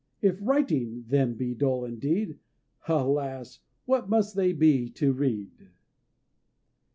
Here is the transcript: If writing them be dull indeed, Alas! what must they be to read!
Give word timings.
If 0.19 0.39
writing 0.41 1.03
them 1.09 1.35
be 1.35 1.53
dull 1.53 1.85
indeed, 1.85 2.39
Alas! 2.87 3.59
what 3.85 4.09
must 4.09 4.35
they 4.35 4.51
be 4.51 4.89
to 4.89 5.13
read! 5.13 5.69